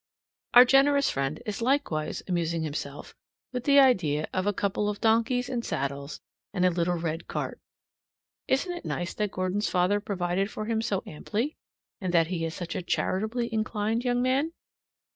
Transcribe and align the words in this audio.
Our 0.55 0.65
generous 0.65 1.11
friend 1.11 1.43
is 1.45 1.61
likewise 1.61 2.23
amusing 2.27 2.63
himself 2.63 3.13
with 3.53 3.65
the 3.65 3.77
idea 3.79 4.27
of 4.33 4.47
a 4.47 4.51
couple 4.51 4.89
of 4.89 4.99
donkeys 4.99 5.47
and 5.47 5.63
saddles 5.63 6.19
and 6.55 6.65
a 6.65 6.71
little 6.71 6.95
red 6.97 7.27
cart. 7.27 7.59
Isn't 8.47 8.75
it 8.75 8.83
nice 8.83 9.13
that 9.13 9.29
Gordon's 9.29 9.69
father 9.69 9.99
provided 9.99 10.49
for 10.49 10.65
him 10.65 10.81
so 10.81 11.03
amply, 11.05 11.55
and 12.01 12.11
that 12.15 12.25
he 12.33 12.43
is 12.43 12.55
such 12.55 12.73
a 12.75 12.81
charitably 12.81 13.53
inclined 13.53 14.03
young 14.03 14.23
man? 14.23 14.53